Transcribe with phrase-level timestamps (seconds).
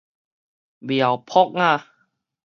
[0.79, 1.85] 苗博雅